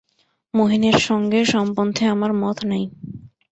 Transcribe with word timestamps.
মহিনের 0.53 0.97
সঙ্গে 1.01 1.39
সম্বন্ধে 1.45 2.03
আমার 2.05 2.31
মত 2.35 2.57
নাই। 2.65 2.83